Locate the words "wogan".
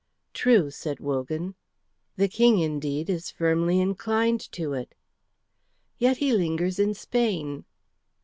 0.99-1.53